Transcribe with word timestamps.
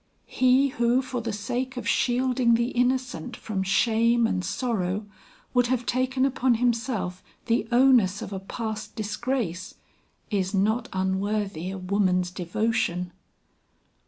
He 0.25 0.69
who 0.69 1.03
for 1.03 1.21
the 1.21 1.31
sake 1.31 1.77
of 1.77 1.87
shielding 1.87 2.55
the 2.55 2.69
innocent 2.69 3.37
from 3.37 3.61
shame 3.61 4.25
and 4.25 4.43
sorrow, 4.43 5.05
would 5.53 5.67
have 5.67 5.85
taken 5.85 6.25
upon 6.25 6.55
himself 6.55 7.21
the 7.45 7.67
onus 7.71 8.23
of 8.23 8.33
a 8.33 8.39
past 8.39 8.95
disgrace, 8.95 9.75
is 10.31 10.55
not 10.55 10.89
unworthy 10.91 11.69
a 11.69 11.77
woman's 11.77 12.31
devotion." 12.31 13.11